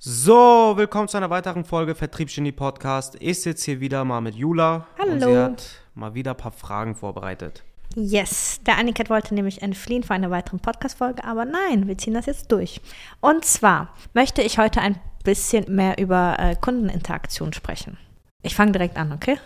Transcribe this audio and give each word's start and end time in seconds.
So, 0.00 0.74
willkommen 0.76 1.08
zu 1.08 1.16
einer 1.16 1.28
weiteren 1.28 1.64
Folge 1.64 1.96
Vertriebsgenie 1.96 2.52
Podcast. 2.52 3.16
Ich 3.18 3.42
sitze 3.42 3.72
hier 3.72 3.80
wieder 3.80 4.04
mal 4.04 4.20
mit 4.20 4.36
Jula. 4.36 4.86
Hallo. 4.96 5.10
Und 5.10 5.20
sie 5.20 5.36
hat 5.36 5.64
mal 5.96 6.14
wieder 6.14 6.34
ein 6.34 6.36
paar 6.36 6.52
Fragen 6.52 6.94
vorbereitet. 6.94 7.64
Yes, 7.96 8.60
der 8.64 8.78
Aniket 8.78 9.10
wollte 9.10 9.34
nämlich 9.34 9.60
entfliehen 9.60 10.04
für 10.04 10.14
eine 10.14 10.30
weitere 10.30 10.58
Podcast-Folge, 10.58 11.24
aber 11.24 11.44
nein, 11.44 11.88
wir 11.88 11.98
ziehen 11.98 12.14
das 12.14 12.26
jetzt 12.26 12.52
durch. 12.52 12.80
Und 13.20 13.44
zwar 13.44 13.92
möchte 14.14 14.40
ich 14.40 14.58
heute 14.58 14.80
ein 14.80 15.00
bisschen 15.24 15.64
mehr 15.74 15.98
über 15.98 16.36
äh, 16.38 16.54
Kundeninteraktion 16.54 17.52
sprechen. 17.52 17.98
Ich 18.42 18.54
fange 18.54 18.70
direkt 18.70 18.96
an, 18.98 19.10
okay? 19.10 19.38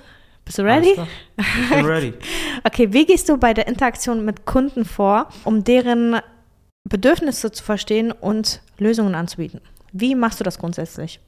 Bist 0.44 0.58
du 0.58 0.64
ready? 0.64 1.00
Ich 1.38 1.68
bin 1.70 1.86
ready. 1.86 2.12
Okay, 2.64 2.92
wie 2.92 3.06
gehst 3.06 3.26
du 3.30 3.38
bei 3.38 3.54
der 3.54 3.68
Interaktion 3.68 4.22
mit 4.22 4.44
Kunden 4.44 4.84
vor, 4.84 5.30
um 5.44 5.64
deren 5.64 6.20
Bedürfnisse 6.84 7.52
zu 7.52 7.64
verstehen 7.64 8.12
und 8.12 8.60
Lösungen 8.76 9.14
anzubieten? 9.14 9.62
Wie 9.92 10.14
machst 10.14 10.40
du 10.40 10.44
das 10.44 10.58
grundsätzlich? 10.58 11.20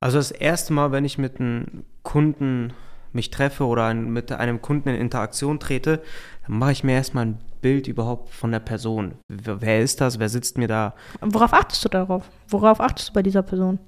Also 0.00 0.18
das 0.18 0.30
erste 0.30 0.72
Mal, 0.72 0.92
wenn 0.92 1.04
ich 1.04 1.18
mit 1.18 1.40
einem 1.40 1.84
Kunden 2.02 2.72
mich 3.12 3.30
treffe 3.30 3.64
oder 3.66 3.92
mit 3.94 4.30
einem 4.32 4.60
Kunden 4.60 4.90
in 4.90 4.96
Interaktion 4.96 5.58
trete, 5.58 6.02
dann 6.46 6.58
mache 6.58 6.72
ich 6.72 6.84
mir 6.84 6.92
erstmal 6.92 7.26
ein 7.26 7.38
Bild 7.60 7.88
überhaupt 7.88 8.32
von 8.32 8.52
der 8.52 8.60
Person. 8.60 9.14
Wer 9.28 9.80
ist 9.80 10.00
das? 10.00 10.18
Wer 10.18 10.28
sitzt 10.28 10.58
mir 10.58 10.68
da? 10.68 10.94
Worauf 11.20 11.52
achtest 11.52 11.84
du 11.84 11.88
darauf? 11.88 12.28
Worauf 12.48 12.80
achtest 12.80 13.08
du 13.08 13.12
bei 13.14 13.22
dieser 13.22 13.42
Person? 13.42 13.78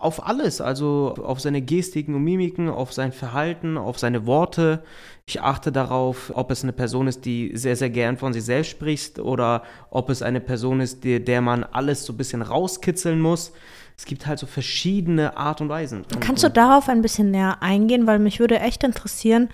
Auf 0.00 0.24
alles, 0.24 0.60
also 0.60 1.16
auf 1.24 1.40
seine 1.40 1.60
Gestiken 1.60 2.14
und 2.14 2.22
Mimiken, 2.22 2.68
auf 2.68 2.92
sein 2.92 3.10
Verhalten, 3.10 3.76
auf 3.76 3.98
seine 3.98 4.26
Worte. 4.26 4.84
Ich 5.26 5.40
achte 5.40 5.72
darauf, 5.72 6.30
ob 6.36 6.52
es 6.52 6.62
eine 6.62 6.72
Person 6.72 7.08
ist, 7.08 7.24
die 7.24 7.50
sehr, 7.54 7.74
sehr 7.74 7.90
gern 7.90 8.16
von 8.16 8.32
sich 8.32 8.44
selbst 8.44 8.70
spricht 8.70 9.18
oder 9.18 9.64
ob 9.90 10.08
es 10.08 10.22
eine 10.22 10.40
Person 10.40 10.78
ist, 10.80 11.02
die, 11.02 11.18
der 11.24 11.40
man 11.40 11.64
alles 11.64 12.04
so 12.04 12.12
ein 12.12 12.16
bisschen 12.16 12.42
rauskitzeln 12.42 13.20
muss. 13.20 13.52
Es 13.96 14.04
gibt 14.04 14.28
halt 14.28 14.38
so 14.38 14.46
verschiedene 14.46 15.36
Art 15.36 15.60
und 15.60 15.68
Weisen. 15.68 16.04
Kannst 16.20 16.44
du 16.44 16.48
darauf 16.48 16.88
ein 16.88 17.02
bisschen 17.02 17.32
näher 17.32 17.56
eingehen, 17.60 18.06
weil 18.06 18.20
mich 18.20 18.38
würde 18.38 18.60
echt 18.60 18.84
interessieren, 18.84 19.48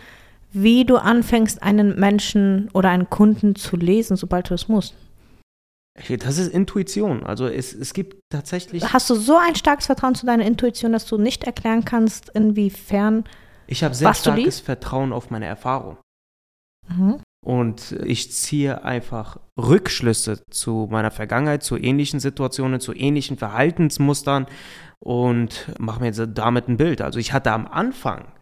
wie 0.52 0.84
du 0.84 0.98
anfängst, 0.98 1.62
einen 1.62 1.98
Menschen 1.98 2.68
oder 2.74 2.90
einen 2.90 3.08
Kunden 3.08 3.56
zu 3.56 3.78
lesen, 3.78 4.18
sobald 4.18 4.50
du 4.50 4.54
es 4.54 4.68
musst. 4.68 4.94
Das 5.94 6.38
ist 6.38 6.52
Intuition. 6.52 7.24
Also 7.24 7.46
es, 7.46 7.72
es 7.72 7.94
gibt 7.94 8.20
tatsächlich. 8.28 8.92
Hast 8.92 9.08
du 9.10 9.14
so 9.14 9.36
ein 9.36 9.54
starkes 9.54 9.86
Vertrauen 9.86 10.14
zu 10.14 10.26
deiner 10.26 10.44
Intuition, 10.44 10.92
dass 10.92 11.06
du 11.06 11.18
nicht 11.18 11.44
erklären 11.44 11.84
kannst, 11.84 12.30
inwiefern. 12.30 13.24
Ich 13.66 13.84
habe 13.84 13.94
sehr 13.94 14.12
starkes? 14.12 14.60
Vertrauen 14.60 15.12
auf 15.12 15.30
meine 15.30 15.46
Erfahrung. 15.46 15.98
Mhm. 16.88 17.20
Und 17.44 17.92
ich 18.04 18.32
ziehe 18.32 18.84
einfach 18.84 19.38
Rückschlüsse 19.58 20.42
zu 20.50 20.88
meiner 20.90 21.10
Vergangenheit, 21.10 21.62
zu 21.62 21.76
ähnlichen 21.76 22.18
Situationen, 22.18 22.80
zu 22.80 22.94
ähnlichen 22.94 23.36
Verhaltensmustern 23.36 24.46
und 24.98 25.70
mache 25.78 26.00
mir 26.00 26.12
damit 26.12 26.68
ein 26.68 26.78
Bild. 26.78 27.02
Also 27.02 27.18
ich 27.18 27.32
hatte 27.32 27.52
am 27.52 27.66
Anfang 27.66 28.32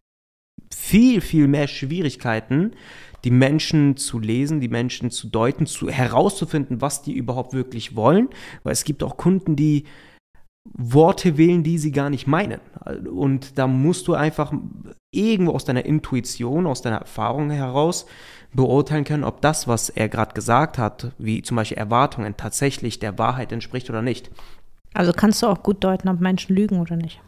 viel, 0.73 1.21
viel 1.21 1.49
mehr 1.49 1.67
Schwierigkeiten, 1.67 2.77
die 3.25 3.31
Menschen 3.31 3.97
zu 3.97 4.19
lesen, 4.19 4.61
die 4.61 4.69
Menschen 4.69 5.11
zu 5.11 5.29
deuten, 5.29 5.67
zu 5.67 5.89
herauszufinden, 5.89 6.81
was 6.81 7.03
die 7.03 7.13
überhaupt 7.13 7.53
wirklich 7.53 7.95
wollen. 7.95 8.29
Weil 8.63 8.73
es 8.73 8.85
gibt 8.85 9.03
auch 9.03 9.17
Kunden, 9.17 9.57
die 9.57 9.85
Worte 10.65 11.37
wählen, 11.37 11.63
die 11.63 11.79
sie 11.79 11.93
gar 11.93 12.11
nicht 12.11 12.27
meinen. 12.27 12.61
Und 13.13 13.59
da 13.59 13.67
musst 13.67 14.09
du 14.09 14.15
einfach 14.15 14.53
irgendwo 15.11 15.53
aus 15.53 15.65
deiner 15.65 15.85
Intuition, 15.85 16.67
aus 16.67 16.83
deiner 16.83 16.99
Erfahrung 16.99 17.51
heraus 17.51 18.07
beurteilen 18.55 19.05
können, 19.05 19.25
ob 19.25 19.41
das, 19.41 19.67
was 19.67 19.89
er 19.89 20.09
gerade 20.09 20.35
gesagt 20.35 20.79
hat, 20.79 21.13
wie 21.19 21.43
zum 21.43 21.57
Beispiel 21.57 21.79
Erwartungen, 21.79 22.37
tatsächlich 22.37 22.99
der 22.99 23.19
Wahrheit 23.19 23.51
entspricht 23.53 23.89
oder 23.91 24.03
nicht. 24.03 24.31
Also 24.95 25.13
kannst 25.13 25.43
du 25.43 25.47
auch 25.47 25.63
gut 25.63 25.83
deuten, 25.85 26.09
ob 26.09 26.21
Menschen 26.21 26.55
lügen 26.55 26.81
oder 26.81 26.97
nicht. 26.97 27.21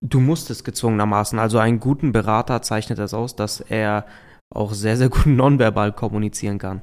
Du 0.00 0.20
musst 0.20 0.50
es 0.50 0.64
gezwungenermaßen. 0.64 1.38
Also 1.38 1.58
einen 1.58 1.80
guten 1.80 2.12
Berater 2.12 2.62
zeichnet 2.62 2.98
das 2.98 3.14
aus, 3.14 3.34
dass 3.36 3.60
er 3.60 4.04
auch 4.54 4.72
sehr, 4.72 4.96
sehr 4.96 5.08
gut 5.08 5.26
nonverbal 5.26 5.92
kommunizieren 5.92 6.58
kann. 6.58 6.82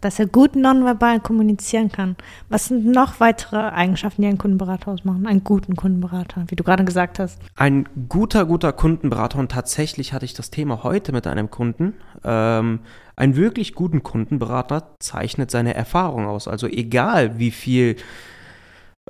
Dass 0.00 0.18
er 0.18 0.26
gut 0.26 0.54
nonverbal 0.54 1.20
kommunizieren 1.20 1.90
kann. 1.90 2.16
Was 2.50 2.66
sind 2.66 2.84
noch 2.84 3.20
weitere 3.20 3.56
Eigenschaften, 3.56 4.20
die 4.20 4.28
einen 4.28 4.36
Kundenberater 4.36 4.92
ausmachen? 4.92 5.26
Einen 5.26 5.44
guten 5.44 5.76
Kundenberater, 5.76 6.44
wie 6.48 6.56
du 6.56 6.62
gerade 6.62 6.84
gesagt 6.84 7.18
hast. 7.18 7.40
Ein 7.56 7.88
guter, 8.10 8.44
guter 8.44 8.74
Kundenberater, 8.74 9.38
und 9.38 9.50
tatsächlich 9.50 10.12
hatte 10.12 10.26
ich 10.26 10.34
das 10.34 10.50
Thema 10.50 10.82
heute 10.82 11.12
mit 11.12 11.26
einem 11.26 11.50
Kunden, 11.50 11.94
ähm, 12.22 12.80
einen 13.16 13.36
wirklich 13.36 13.74
guten 13.74 14.02
Kundenberater 14.02 14.94
zeichnet 14.98 15.50
seine 15.50 15.72
Erfahrung 15.72 16.26
aus. 16.26 16.48
Also 16.48 16.66
egal, 16.66 17.38
wie 17.38 17.50
viel 17.50 17.96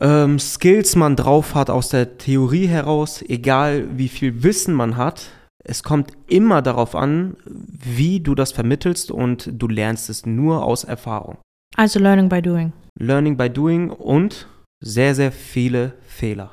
ähm, 0.00 0.38
Skills 0.38 0.94
man 0.94 1.16
drauf 1.16 1.56
hat 1.56 1.70
aus 1.70 1.88
der 1.88 2.18
Theorie 2.18 2.66
heraus, 2.66 3.20
egal 3.26 3.88
wie 3.98 4.08
viel 4.08 4.44
Wissen 4.44 4.74
man 4.74 4.96
hat, 4.96 5.30
es 5.64 5.82
kommt 5.82 6.12
immer 6.28 6.62
darauf 6.62 6.94
an, 6.94 7.36
wie 7.46 8.20
du 8.20 8.34
das 8.34 8.52
vermittelst 8.52 9.10
und 9.10 9.48
du 9.52 9.66
lernst 9.66 10.10
es 10.10 10.26
nur 10.26 10.62
aus 10.64 10.84
Erfahrung. 10.84 11.38
Also 11.76 11.98
Learning 11.98 12.28
by 12.28 12.40
Doing. 12.42 12.72
Learning 12.98 13.36
by 13.36 13.50
doing 13.50 13.90
und 13.90 14.46
sehr, 14.80 15.14
sehr 15.14 15.32
viele 15.32 15.94
Fehler. 16.06 16.50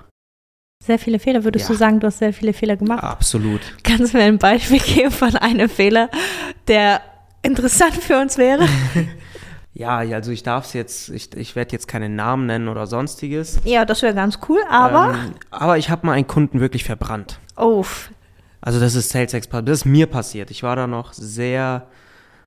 Sehr 0.83 0.97
viele 0.97 1.19
Fehler. 1.19 1.44
Würdest 1.44 1.67
Ja. 1.67 1.73
du 1.73 1.77
sagen, 1.77 1.99
du 1.99 2.07
hast 2.07 2.17
sehr 2.17 2.33
viele 2.33 2.53
Fehler 2.53 2.75
gemacht? 2.77 3.03
Absolut. 3.03 3.61
Kannst 3.83 4.13
du 4.13 4.17
mir 4.17 4.23
ein 4.23 4.39
Beispiel 4.39 4.79
geben 4.95 5.11
von 5.11 5.35
einem 5.35 5.69
Fehler, 5.69 6.09
der 6.67 7.01
interessant 7.43 7.93
für 7.95 8.19
uns 8.19 8.38
wäre? 8.38 8.66
Ja, 9.73 9.99
also 9.99 10.31
ich 10.31 10.43
darf 10.43 10.66
es 10.66 10.73
jetzt, 10.73 11.07
ich, 11.09 11.33
ich 11.38 11.55
werde 11.55 11.72
jetzt 11.72 11.88
keine 11.88 12.09
Namen 12.09 12.45
nennen 12.45 12.67
oder 12.67 12.88
sonstiges. 12.88 13.61
ja, 13.63 13.85
das 13.85 14.01
wäre 14.01 14.13
ganz 14.13 14.39
cool, 14.49 14.59
aber. 14.69 15.13
Ähm, 15.13 15.31
aber 15.49 15.78
ich 15.78 15.89
habe 15.89 16.05
mal 16.05 16.11
einen 16.11 16.28
Kunden 16.28 16.59
wirklich 16.59 16.83
verbrannt. 16.83 17.39
oh, 17.55 17.85
Also 18.61 18.79
das 18.79 18.95
ist 18.95 19.09
Sales 19.09 19.33
Expert, 19.33 19.67
das 19.67 19.79
ist 19.79 19.85
mir 19.85 20.07
passiert. 20.07 20.51
Ich 20.51 20.63
war 20.63 20.75
da 20.75 20.88
noch 20.88 21.13
sehr, 21.13 21.88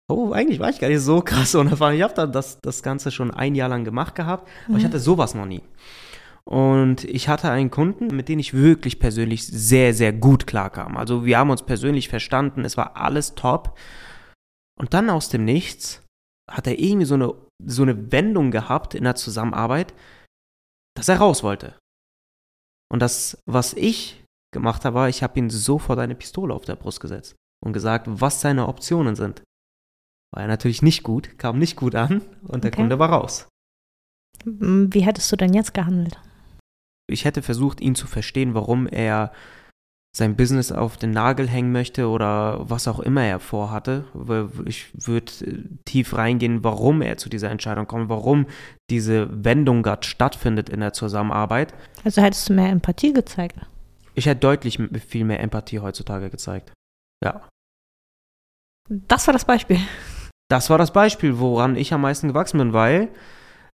oh, 0.09 0.33
eigentlich 0.33 0.61
war 0.61 0.71
ich 0.71 0.79
gar 0.79 0.89
nicht 0.89 1.01
so 1.01 1.21
krass 1.21 1.55
unerfahren. 1.55 1.97
Ich 1.97 2.03
habe 2.03 2.15
da 2.15 2.27
das, 2.27 2.61
das 2.61 2.83
Ganze 2.83 3.11
schon 3.11 3.33
ein 3.33 3.55
Jahr 3.55 3.69
lang 3.69 3.85
gemacht 3.85 4.15
gehabt, 4.15 4.49
aber 4.69 4.79
ich 4.79 4.85
hatte 4.85 5.01
sowas 5.01 5.35
noch 5.35 5.47
nie. 5.47 5.63
Und 6.45 7.05
ich 7.05 7.29
hatte 7.29 7.51
einen 7.51 7.71
Kunden, 7.71 8.15
mit 8.15 8.29
dem 8.29 8.39
ich 8.39 8.53
wirklich 8.53 8.99
persönlich 8.99 9.47
sehr, 9.47 9.95
sehr 9.95 10.13
gut 10.13 10.47
klarkam. 10.47 10.97
Also 10.97 11.25
wir 11.25 11.39
haben 11.39 11.51
uns 11.51 11.63
persönlich 11.63 12.09
verstanden, 12.09 12.65
es 12.65 12.77
war 12.77 12.97
alles 12.97 13.35
top. 13.35 13.79
Und 14.79 14.93
dann 14.93 15.09
aus 15.09 15.31
dem 15.31 15.45
Nichts 15.45 16.03
hat 16.51 16.67
er 16.67 16.79
irgendwie 16.79 17.07
so 17.07 17.15
eine, 17.15 17.35
so 17.65 17.83
eine 17.83 18.13
Wendung 18.13 18.51
gehabt 18.51 18.95
in 18.95 19.05
der 19.05 19.15
Zusammenarbeit, 19.15 19.95
dass 20.95 21.09
er 21.09 21.17
raus 21.17 21.43
wollte. 21.43 21.75
Und 22.93 23.01
das, 23.01 23.43
was 23.47 23.73
ich 23.73 24.24
gemacht 24.55 24.85
habe, 24.87 24.95
war, 24.95 25.09
ich 25.11 25.23
habe 25.23 25.39
ihm 25.39 25.51
sofort 25.51 25.99
eine 25.99 26.15
Pistole 26.15 26.55
auf 26.55 26.65
der 26.65 26.77
Brust 26.77 27.01
gesetzt 27.01 27.37
und 27.63 27.75
gesagt, 27.75 28.07
was 28.09 28.41
seine 28.41 28.67
Optionen 28.69 29.17
sind. 29.17 29.43
War 30.33 30.43
ja 30.43 30.49
natürlich 30.49 30.81
nicht 30.81 31.03
gut, 31.03 31.39
kam 31.39 31.59
nicht 31.59 31.77
gut 31.77 31.95
an 31.95 32.23
und 32.49 32.65
der 32.65 32.71
Okay. 32.73 32.81
Kunde 32.81 32.99
war 32.99 33.11
raus. 33.11 33.47
wie 34.45 35.01
hättest 35.05 35.31
du 35.31 35.37
denn 35.37 35.53
jetzt 35.53 35.75
gehandelt? 35.75 36.19
Ich 37.07 37.25
hätte 37.27 37.43
versucht, 37.43 37.81
ihn 37.83 37.95
zu 37.95 38.07
verstehen, 38.07 38.55
warum 38.55 38.87
er 38.87 39.31
sein 40.17 40.37
Business 40.37 40.71
auf 40.71 40.97
den 40.97 41.11
Nagel 41.11 41.49
hängen 41.49 41.73
möchte 41.73 42.09
oder 42.09 42.71
was 42.71 42.87
auch 42.87 43.01
immer 43.01 43.25
er 43.25 43.41
vorhatte. 43.41 44.05
Ich 44.65 44.91
würde 44.95 45.33
äh, 45.45 45.65
tief 45.85 46.15
reingehen, 46.17 46.63
warum 46.63 47.03
er 47.03 47.17
zu 47.17 47.29
dieser 47.29 47.51
Entscheidung 47.51 47.87
kommt, 47.89 48.09
warum 48.09 48.47
diese 48.91 49.29
Wendung 49.45 49.83
gerade 49.83 50.07
stattfindet 50.07 50.69
in 50.69 50.81
der 50.81 50.93
Zusammenarbeit. 50.93 51.75
Also 52.05 52.23
hättest 52.23 52.49
du 52.49 52.53
mehr 52.55 52.69
Empathie 52.71 53.13
gezeigt. 53.13 53.57
Ich 54.15 54.27
hätte 54.27 54.41
deutlich 54.41 54.79
viel 55.09 55.25
mehr 55.25 55.41
Empathie 55.41 55.81
heutzutage 55.81 56.31
gezeigt. 56.31 56.73
Ja. 57.23 57.49
Das 58.89 59.27
war 59.27 59.33
das 59.33 59.45
Beispiel. 59.45 59.79
Das 60.49 60.71
war 60.71 60.79
das 60.79 60.93
Beispiel, 60.93 61.39
woran 61.39 61.77
ich 61.77 61.93
am 61.93 62.03
meisten 62.03 62.29
gewachsen 62.29 62.59
bin, 62.59 62.73
weil 62.73 63.09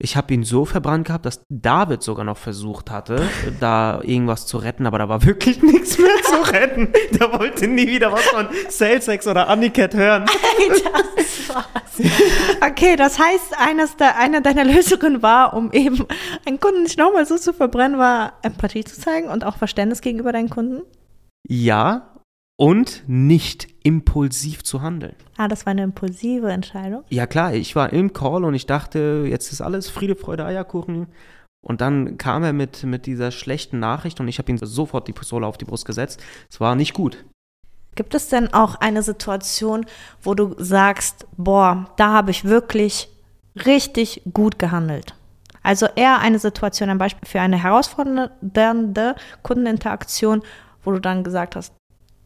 ich 0.01 0.17
habe 0.17 0.33
ihn 0.33 0.45
so 0.45 0.65
verbrannt 0.65 1.09
gehabt, 1.09 1.27
dass 1.27 1.45
David 1.49 2.03
sogar 2.03 2.25
noch 2.25 2.37
versucht 2.37 2.91
hatte, 2.91 3.29
da 3.61 4.01
irgendwas 4.03 4.47
zu 4.47 4.59
retten, 4.59 4.87
aber 4.87 4.99
da 4.99 5.09
war 5.09 5.25
wirklich 5.25 5.61
nichts 5.63 5.99
mehr 5.99 6.15
zu 6.23 6.53
retten. 6.53 6.93
Der 7.19 7.33
wollte 7.33 7.67
nie 7.67 7.89
wieder 7.89 8.13
was 8.13 8.27
von 8.27 8.49
SalesX 8.69 9.27
oder 9.27 9.49
Aniket 9.49 9.95
hören. 9.95 10.27
das 10.27 11.49
war's. 11.55 12.11
Okay, 12.65 12.95
das 12.95 13.19
heißt, 13.19 13.59
eines 13.59 13.97
der, 13.97 14.17
eine 14.19 14.41
deiner 14.41 14.65
Lösungen 14.65 15.23
war, 15.23 15.55
um 15.55 15.73
eben 15.73 16.07
einen 16.47 16.61
Kunden 16.61 16.85
nicht 16.85 16.99
nochmal 16.99 17.27
so 17.27 17.37
zu 17.37 17.53
verbrennen, 17.53 17.99
war 17.99 18.35
Empathie 18.43 18.85
zu 18.85 19.01
zeigen 19.01 19.29
und 19.29 19.45
auch 19.45 19.57
Verständnis 19.57 20.01
gegenüber 20.01 20.33
deinen 20.33 20.49
Kunden. 20.49 20.83
Ja, 21.49 22.18
und 22.59 23.05
nicht 23.07 23.69
impulsiv 23.85 24.65
zu 24.65 24.83
handeln. 24.83 25.15
Ah, 25.37 25.49
das 25.49 25.65
war 25.65 25.71
eine 25.71 25.85
impulsive 25.85 26.51
Entscheidung. 26.51 27.05
Ja 27.09 27.27
klar, 27.27 27.55
ich 27.55 27.77
war 27.77 27.93
im 27.93 28.13
Call 28.13 28.45
und 28.45 28.55
ich 28.55 28.67
dachte, 28.67 29.25
jetzt 29.27 29.53
ist 29.53 29.61
alles 29.61 29.89
Friede, 29.89 30.17
Freude, 30.17 30.45
Eierkuchen. 30.45 31.07
Und 31.65 31.81
dann 31.81 32.19
kam 32.19 32.43
er 32.43 32.53
mit, 32.53 32.83
mit 32.85 33.07
dieser 33.07 33.31
schlechten 33.31 33.79
Nachricht 33.79 34.21
und 34.21 34.29
ich 34.29 34.39
habe 34.39 34.51
ihm 34.51 34.59
sofort 34.59 35.09
die 35.09 35.13
Pistole 35.13 35.47
auf 35.47 35.57
die 35.57 35.65
Brust 35.65 35.87
gesetzt. 35.87 36.23
Es 36.51 36.61
war 36.61 36.75
nicht 36.75 36.95
gut. 36.95 37.25
Gibt 37.95 38.15
es 38.15 38.29
denn 38.29 38.53
auch 38.53 38.77
eine 38.77 39.03
Situation, 39.03 39.87
wo 40.23 40.35
du 40.35 40.55
sagst, 40.59 41.27
boah, 41.37 41.91
da 41.97 42.13
habe 42.13 42.31
ich 42.31 42.45
wirklich 42.45 43.09
richtig 43.67 44.23
gut 44.33 44.59
gehandelt? 44.59 45.15
Also 45.63 45.87
eher 45.95 46.19
eine 46.21 46.39
Situation, 46.39 46.91
ein 46.91 46.99
Beispiel 46.99 47.29
für 47.29 47.41
eine 47.41 47.61
herausfordernde 47.61 49.17
Kundeninteraktion, 49.43 50.43
wo 50.85 50.93
du 50.93 51.01
dann 51.01 51.25
gesagt 51.25 51.57
hast, 51.57 51.73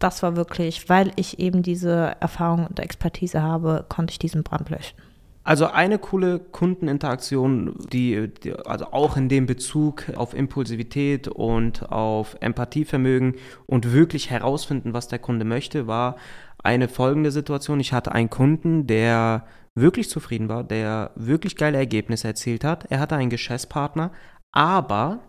das 0.03 0.23
war 0.23 0.37
wirklich, 0.37 0.89
weil 0.89 1.13
ich 1.17 1.39
eben 1.39 1.63
diese 1.63 2.17
Erfahrung 2.21 2.67
und 2.67 2.81
Expertise 2.81 3.43
habe, 3.43 3.85
konnte 3.89 4.13
ich 4.13 4.19
diesen 4.19 4.43
Brand 4.43 4.71
löschen. 4.71 4.97
Also 5.45 5.67
eine 5.67 5.99
coole 5.99 6.39
Kundeninteraktion, 6.39 7.75
die, 7.93 8.33
die, 8.45 8.53
also 8.53 8.87
auch 8.93 9.17
in 9.17 9.29
dem 9.29 9.47
Bezug 9.47 10.05
auf 10.15 10.35
Impulsivität 10.35 11.27
und 11.27 11.91
auf 11.91 12.37
Empathievermögen 12.41 13.35
und 13.67 13.93
wirklich 13.93 14.31
herausfinden, 14.31 14.93
was 14.93 15.09
der 15.09 15.19
Kunde 15.19 15.45
möchte, 15.45 15.89
war 15.89 16.17
eine 16.63 16.87
folgende 16.87 17.33
Situation. 17.33 17.81
Ich 17.81 17.93
hatte 17.93 18.13
einen 18.13 18.31
Kunden, 18.31 18.87
der 18.87 19.45
wirklich 19.75 20.09
zufrieden 20.09 20.49
war, 20.49 20.63
der 20.63 21.11
wirklich 21.17 21.57
geile 21.57 21.79
Ergebnisse 21.79 22.29
erzielt 22.29 22.63
hat. 22.63 22.85
Er 22.91 23.01
hatte 23.01 23.17
einen 23.17 23.31
Geschäftspartner, 23.31 24.13
aber 24.53 25.27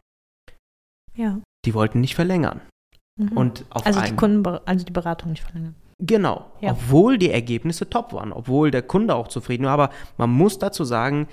ja. 1.15 1.39
die 1.65 1.73
wollten 1.73 2.01
nicht 2.01 2.13
verlängern. 2.13 2.61
Mhm. 3.19 3.37
Und 3.37 3.65
auf 3.69 3.85
also 3.85 4.01
die 4.01 4.15
Kunden, 4.15 4.45
also 4.65 4.85
die 4.85 4.91
Beratung 4.91 5.31
nicht 5.31 5.43
verlängern. 5.43 5.75
Genau, 5.99 6.51
ja. 6.59 6.71
obwohl 6.71 7.17
die 7.17 7.31
Ergebnisse 7.31 7.89
top 7.89 8.13
waren, 8.13 8.33
obwohl 8.33 8.71
der 8.71 8.81
Kunde 8.81 9.15
auch 9.15 9.27
zufrieden 9.27 9.65
war. 9.65 9.73
Aber 9.73 9.89
man 10.17 10.31
muss 10.31 10.59
dazu 10.59 10.83
sagen, 10.83 11.27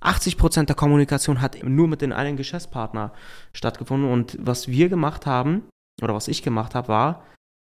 80 0.00 0.36
Prozent 0.36 0.68
der 0.68 0.76
Kommunikation 0.76 1.40
hat 1.40 1.58
nur 1.64 1.88
mit 1.88 2.02
den 2.02 2.12
einen 2.12 2.36
Geschäftspartner 2.36 3.12
stattgefunden. 3.52 4.10
Und 4.10 4.36
was 4.40 4.68
wir 4.68 4.88
gemacht 4.88 5.26
haben, 5.26 5.64
oder 6.02 6.14
was 6.14 6.28
ich 6.28 6.42
gemacht 6.42 6.74
habe, 6.74 6.88
war, 6.88 7.24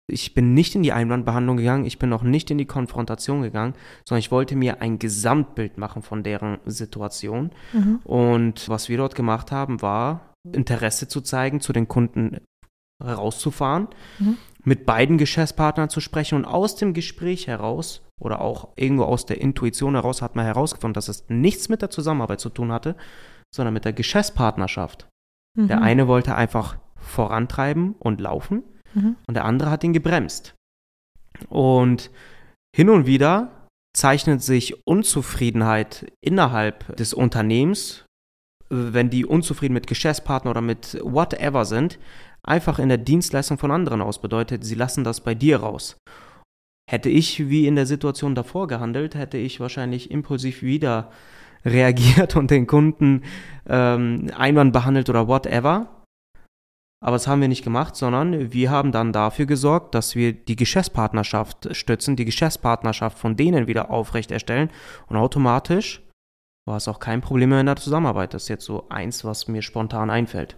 ich 0.09 0.33
bin 0.33 0.53
nicht 0.53 0.75
in 0.75 0.83
die 0.83 0.93
Einwandbehandlung 0.93 1.57
gegangen, 1.57 1.85
ich 1.85 1.99
bin 1.99 2.13
auch 2.13 2.23
nicht 2.23 2.51
in 2.51 2.57
die 2.57 2.65
Konfrontation 2.65 3.41
gegangen, 3.41 3.73
sondern 4.07 4.19
ich 4.19 4.31
wollte 4.31 4.55
mir 4.55 4.81
ein 4.81 4.99
Gesamtbild 4.99 5.77
machen 5.77 6.01
von 6.01 6.23
deren 6.23 6.59
Situation. 6.65 7.51
Mhm. 7.73 7.99
Und 8.03 8.69
was 8.69 8.89
wir 8.89 8.97
dort 8.97 9.15
gemacht 9.15 9.51
haben, 9.51 9.81
war, 9.81 10.33
Interesse 10.51 11.07
zu 11.07 11.21
zeigen, 11.21 11.61
zu 11.61 11.71
den 11.73 11.87
Kunden 11.87 12.37
rauszufahren, 13.01 13.87
mhm. 14.19 14.37
mit 14.63 14.85
beiden 14.85 15.17
Geschäftspartnern 15.17 15.89
zu 15.89 15.99
sprechen 15.99 16.35
und 16.35 16.45
aus 16.45 16.75
dem 16.75 16.93
Gespräch 16.93 17.47
heraus 17.47 18.01
oder 18.19 18.41
auch 18.41 18.69
irgendwo 18.75 19.03
aus 19.03 19.25
der 19.25 19.41
Intuition 19.41 19.95
heraus 19.95 20.21
hat 20.21 20.35
man 20.35 20.45
herausgefunden, 20.45 20.93
dass 20.93 21.07
es 21.07 21.25
nichts 21.27 21.69
mit 21.69 21.81
der 21.81 21.89
Zusammenarbeit 21.89 22.39
zu 22.39 22.49
tun 22.49 22.71
hatte, 22.71 22.95
sondern 23.53 23.73
mit 23.73 23.85
der 23.85 23.93
Geschäftspartnerschaft. 23.93 25.07
Mhm. 25.57 25.67
Der 25.67 25.81
eine 25.81 26.07
wollte 26.07 26.35
einfach 26.35 26.77
vorantreiben 26.97 27.95
und 27.99 28.21
laufen 28.21 28.63
mhm. 28.93 29.15
und 29.27 29.33
der 29.33 29.45
andere 29.45 29.71
hat 29.71 29.83
ihn 29.83 29.93
gebremst. 29.93 30.53
Und 31.49 32.11
hin 32.75 32.89
und 32.89 33.05
wieder 33.05 33.67
zeichnet 33.93 34.41
sich 34.41 34.85
Unzufriedenheit 34.85 36.11
innerhalb 36.23 36.95
des 36.95 37.13
Unternehmens, 37.13 38.05
wenn 38.69 39.09
die 39.09 39.25
unzufrieden 39.25 39.73
mit 39.73 39.87
Geschäftspartner 39.87 40.51
oder 40.51 40.61
mit 40.61 40.97
whatever 41.03 41.65
sind, 41.65 41.99
einfach 42.43 42.79
in 42.79 42.89
der 42.89 42.97
Dienstleistung 42.97 43.57
von 43.57 43.71
anderen 43.71 44.01
aus. 44.01 44.21
Bedeutet, 44.21 44.63
sie 44.63 44.75
lassen 44.75 45.03
das 45.03 45.21
bei 45.21 45.35
dir 45.35 45.57
raus. 45.57 45.97
Hätte 46.89 47.09
ich 47.09 47.49
wie 47.49 47.67
in 47.67 47.75
der 47.75 47.85
Situation 47.85 48.35
davor 48.35 48.67
gehandelt, 48.67 49.15
hätte 49.15 49.37
ich 49.37 49.59
wahrscheinlich 49.59 50.11
impulsiv 50.11 50.61
wieder 50.61 51.11
reagiert 51.65 52.35
und 52.35 52.49
den 52.49 52.65
Kunden 52.65 53.23
ähm, 53.67 54.31
Einwand 54.35 54.73
behandelt 54.73 55.09
oder 55.09 55.27
whatever. 55.27 56.03
Aber 57.03 57.15
das 57.15 57.27
haben 57.27 57.41
wir 57.41 57.47
nicht 57.47 57.63
gemacht, 57.63 57.95
sondern 57.95 58.53
wir 58.53 58.69
haben 58.69 58.91
dann 58.91 59.11
dafür 59.11 59.47
gesorgt, 59.47 59.95
dass 59.95 60.15
wir 60.15 60.33
die 60.33 60.55
Geschäftspartnerschaft 60.55 61.75
stützen, 61.75 62.15
die 62.15 62.25
Geschäftspartnerschaft 62.25 63.17
von 63.17 63.35
denen 63.35 63.67
wieder 63.67 63.89
aufrechterstellen 63.89 64.69
und 65.07 65.17
automatisch 65.17 66.03
war 66.67 66.77
es 66.77 66.87
auch 66.87 66.99
kein 66.99 67.21
Problem 67.21 67.49
mehr 67.49 67.59
in 67.59 67.65
der 67.65 67.75
Zusammenarbeit. 67.75 68.33
Das 68.33 68.43
ist 68.43 68.49
jetzt 68.49 68.65
so 68.65 68.87
eins, 68.89 69.25
was 69.25 69.47
mir 69.47 69.63
spontan 69.63 70.11
einfällt. 70.11 70.57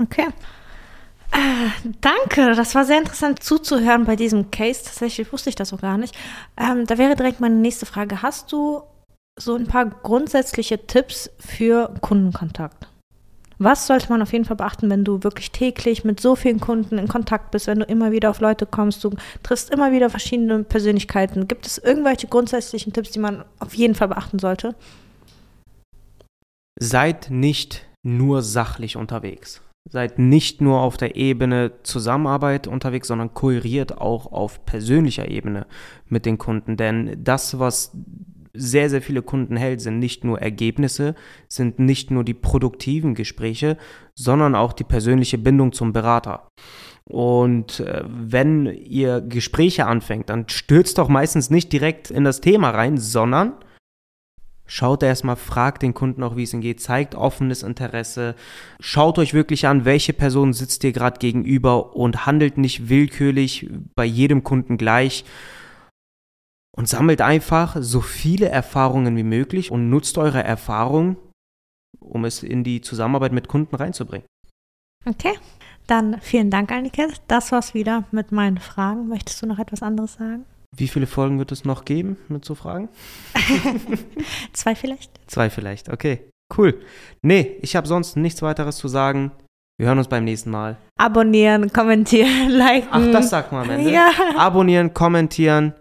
Okay. 0.00 0.28
Äh, 1.32 1.90
danke, 2.00 2.54
das 2.54 2.74
war 2.74 2.84
sehr 2.84 2.98
interessant 2.98 3.42
zuzuhören 3.42 4.04
bei 4.04 4.16
diesem 4.16 4.50
Case. 4.50 4.84
Tatsächlich 4.84 5.32
wusste 5.32 5.48
ich 5.48 5.56
das 5.56 5.72
auch 5.72 5.80
gar 5.80 5.98
nicht. 5.98 6.16
Ähm, 6.56 6.86
da 6.86 6.98
wäre 6.98 7.16
direkt 7.16 7.40
meine 7.40 7.56
nächste 7.56 7.86
Frage. 7.86 8.22
Hast 8.22 8.52
du 8.52 8.82
so 9.38 9.54
ein 9.54 9.66
paar 9.66 9.86
grundsätzliche 9.86 10.86
Tipps 10.86 11.30
für 11.38 11.92
Kundenkontakt? 12.00 12.88
Was 13.58 13.86
sollte 13.86 14.10
man 14.10 14.20
auf 14.20 14.32
jeden 14.32 14.44
Fall 14.44 14.56
beachten, 14.56 14.90
wenn 14.90 15.04
du 15.04 15.22
wirklich 15.22 15.50
täglich 15.50 16.04
mit 16.04 16.20
so 16.20 16.36
vielen 16.36 16.60
Kunden 16.60 16.98
in 16.98 17.08
Kontakt 17.08 17.50
bist, 17.52 17.66
wenn 17.66 17.78
du 17.78 17.86
immer 17.86 18.12
wieder 18.12 18.28
auf 18.28 18.40
Leute 18.40 18.66
kommst, 18.66 19.02
du 19.02 19.14
triffst 19.42 19.70
immer 19.70 19.92
wieder 19.92 20.10
verschiedene 20.10 20.62
Persönlichkeiten? 20.62 21.48
Gibt 21.48 21.66
es 21.66 21.78
irgendwelche 21.78 22.26
grundsätzlichen 22.26 22.92
Tipps, 22.92 23.12
die 23.12 23.18
man 23.18 23.44
auf 23.58 23.74
jeden 23.74 23.94
Fall 23.94 24.08
beachten 24.08 24.38
sollte? 24.38 24.74
Seid 26.78 27.30
nicht 27.30 27.86
nur 28.02 28.42
sachlich 28.42 28.96
unterwegs. 28.96 29.62
Seid 29.88 30.18
nicht 30.18 30.60
nur 30.60 30.80
auf 30.80 30.96
der 30.96 31.16
Ebene 31.16 31.72
Zusammenarbeit 31.82 32.66
unterwegs, 32.66 33.08
sondern 33.08 33.34
kooperiert 33.34 33.98
auch 33.98 34.32
auf 34.32 34.64
persönlicher 34.66 35.30
Ebene 35.30 35.66
mit 36.08 36.26
den 36.26 36.38
Kunden. 36.38 36.76
Denn 36.76 37.16
das, 37.22 37.58
was 37.58 37.92
sehr, 38.52 38.90
sehr 38.90 39.02
viele 39.02 39.22
Kunden 39.22 39.56
hält, 39.56 39.80
sind 39.80 39.98
nicht 39.98 40.24
nur 40.24 40.40
Ergebnisse, 40.40 41.14
sind 41.48 41.78
nicht 41.78 42.10
nur 42.10 42.24
die 42.24 42.34
produktiven 42.34 43.14
Gespräche, 43.14 43.76
sondern 44.14 44.54
auch 44.54 44.72
die 44.72 44.84
persönliche 44.84 45.38
Bindung 45.38 45.72
zum 45.72 45.92
Berater. 45.92 46.48
Und 47.04 47.80
äh, 47.80 48.02
wenn 48.06 48.66
ihr 48.66 49.20
Gespräche 49.20 49.86
anfängt, 49.86 50.28
dann 50.28 50.48
stürzt 50.48 50.98
doch 50.98 51.08
meistens 51.08 51.50
nicht 51.50 51.72
direkt 51.72 52.10
in 52.10 52.24
das 52.24 52.40
Thema 52.40 52.70
rein, 52.70 52.98
sondern 52.98 53.52
Schaut 54.66 55.02
erstmal, 55.02 55.36
fragt 55.36 55.82
den 55.82 55.94
Kunden 55.94 56.22
auch, 56.22 56.36
wie 56.36 56.42
es 56.42 56.52
ihm 56.52 56.60
geht, 56.60 56.80
zeigt 56.80 57.14
offenes 57.14 57.62
Interesse. 57.62 58.34
Schaut 58.80 59.18
euch 59.18 59.32
wirklich 59.32 59.66
an, 59.66 59.84
welche 59.84 60.12
Person 60.12 60.52
sitzt 60.52 60.82
dir 60.82 60.92
gerade 60.92 61.18
gegenüber 61.18 61.94
und 61.94 62.26
handelt 62.26 62.58
nicht 62.58 62.88
willkürlich 62.88 63.70
bei 63.94 64.04
jedem 64.04 64.42
Kunden 64.42 64.76
gleich. 64.76 65.24
Und 66.76 66.88
sammelt 66.88 67.22
einfach 67.22 67.76
so 67.80 68.02
viele 68.02 68.48
Erfahrungen 68.48 69.16
wie 69.16 69.22
möglich 69.22 69.70
und 69.70 69.88
nutzt 69.88 70.18
eure 70.18 70.42
Erfahrung, 70.42 71.16
um 71.98 72.26
es 72.26 72.42
in 72.42 72.64
die 72.64 72.82
Zusammenarbeit 72.82 73.32
mit 73.32 73.48
Kunden 73.48 73.76
reinzubringen. 73.76 74.26
Okay, 75.06 75.38
dann 75.86 76.20
vielen 76.20 76.50
Dank, 76.50 76.72
Annika. 76.72 77.06
Das 77.28 77.52
war's 77.52 77.72
wieder 77.72 78.04
mit 78.10 78.32
meinen 78.32 78.58
Fragen. 78.58 79.08
Möchtest 79.08 79.40
du 79.40 79.46
noch 79.46 79.58
etwas 79.58 79.82
anderes 79.82 80.14
sagen? 80.14 80.44
Wie 80.76 80.88
viele 80.88 81.06
Folgen 81.06 81.38
wird 81.38 81.52
es 81.52 81.64
noch 81.64 81.84
geben 81.84 82.16
mit 82.28 82.44
so 82.44 82.54
Fragen? 82.54 82.88
Zwei 84.52 84.74
vielleicht. 84.74 85.10
Zwei 85.26 85.48
vielleicht, 85.48 85.90
okay. 85.90 86.28
Cool. 86.56 86.80
Nee, 87.22 87.56
ich 87.62 87.76
habe 87.76 87.86
sonst 87.88 88.16
nichts 88.16 88.42
weiteres 88.42 88.76
zu 88.76 88.88
sagen. 88.88 89.32
Wir 89.78 89.88
hören 89.88 89.98
uns 89.98 90.08
beim 90.08 90.24
nächsten 90.24 90.50
Mal. 90.50 90.76
Abonnieren, 90.98 91.72
kommentieren, 91.72 92.48
liken. 92.50 92.88
Ach, 92.90 93.12
das 93.12 93.30
sagt 93.30 93.52
man 93.52 93.64
am 93.64 93.70
Ende. 93.70 93.90
Ja. 93.90 94.10
Abonnieren, 94.36 94.94
kommentieren. 94.94 95.74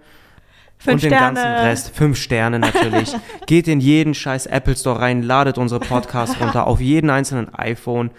Fünf 0.77 1.03
und 1.03 1.09
Sterne. 1.09 1.15
den 1.15 1.35
ganzen 1.35 1.65
Rest. 1.65 1.95
Fünf 1.95 2.17
Sterne 2.17 2.59
natürlich. 2.59 3.15
Geht 3.45 3.67
in 3.67 3.79
jeden 3.79 4.13
scheiß 4.13 4.45
Apple 4.47 4.75
Store 4.75 4.99
rein, 4.99 5.23
ladet 5.23 5.57
unsere 5.57 5.79
Podcasts 5.79 6.39
runter 6.39 6.67
auf 6.67 6.81
jeden 6.81 7.09
einzelnen 7.09 7.53
iPhone. 7.53 8.11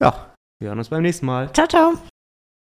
Ja, 0.00 0.32
wir 0.60 0.68
hören 0.68 0.78
uns 0.78 0.88
beim 0.88 1.02
nächsten 1.02 1.26
Mal. 1.26 1.52
Ciao, 1.52 1.66
ciao. 1.66 1.94